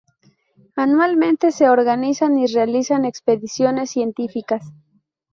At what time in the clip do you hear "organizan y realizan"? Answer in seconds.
1.69-3.05